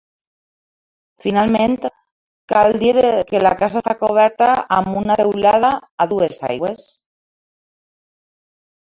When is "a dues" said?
6.05-6.41